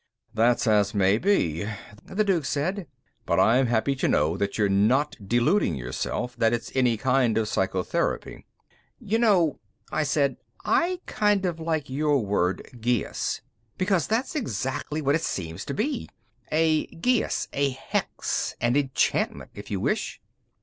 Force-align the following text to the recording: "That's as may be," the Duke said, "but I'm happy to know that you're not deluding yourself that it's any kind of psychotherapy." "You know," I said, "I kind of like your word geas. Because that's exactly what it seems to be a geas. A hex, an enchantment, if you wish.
"That's 0.33 0.65
as 0.65 0.95
may 0.95 1.19
be," 1.19 1.69
the 2.03 2.23
Duke 2.23 2.45
said, 2.45 2.87
"but 3.27 3.39
I'm 3.39 3.67
happy 3.67 3.93
to 3.97 4.07
know 4.07 4.35
that 4.35 4.57
you're 4.57 4.65
not 4.67 5.15
deluding 5.27 5.75
yourself 5.75 6.35
that 6.37 6.53
it's 6.53 6.71
any 6.73 6.97
kind 6.97 7.37
of 7.37 7.47
psychotherapy." 7.47 8.43
"You 8.97 9.19
know," 9.19 9.59
I 9.91 10.01
said, 10.01 10.37
"I 10.65 11.01
kind 11.05 11.45
of 11.45 11.59
like 11.59 11.87
your 11.87 12.17
word 12.25 12.67
geas. 12.79 13.41
Because 13.77 14.07
that's 14.07 14.33
exactly 14.33 15.03
what 15.03 15.13
it 15.13 15.21
seems 15.21 15.65
to 15.65 15.73
be 15.75 16.09
a 16.51 16.87
geas. 16.87 17.47
A 17.53 17.69
hex, 17.69 18.55
an 18.59 18.75
enchantment, 18.75 19.51
if 19.53 19.69
you 19.69 19.79
wish. 19.79 20.19